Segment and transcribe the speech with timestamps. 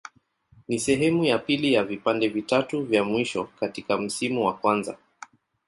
[0.67, 4.97] Ni sehemu ya pili ya vipande vitatu vya mwisho katika msimu wa kwanza.